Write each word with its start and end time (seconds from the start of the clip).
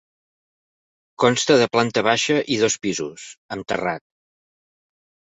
Consta 1.23 1.57
de 1.63 1.67
planta 1.75 2.03
baixa 2.07 2.37
i 2.55 2.57
dos 2.63 2.77
pisos, 2.85 3.27
amb 3.57 3.67
terrat. 3.73 4.03